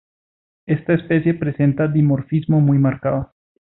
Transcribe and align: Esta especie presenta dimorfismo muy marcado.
Esta 0.65 0.93
especie 0.95 1.35
presenta 1.35 1.87
dimorfismo 1.87 2.59
muy 2.59 2.79
marcado. 2.79 3.31